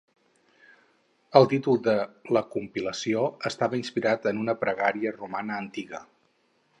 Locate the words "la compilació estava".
2.37-3.79